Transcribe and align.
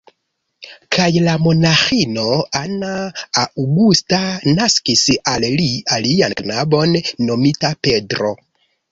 Kaj 0.95 1.07
la 1.25 1.33
monaĥino 1.47 2.23
Ana 2.59 2.93
Augusta 3.41 4.21
naskis 4.53 5.03
al 5.33 5.45
li 5.59 5.67
alian 5.97 6.33
knabon 6.41 6.97
nomita 7.27 7.71
Pedro. 7.89 8.33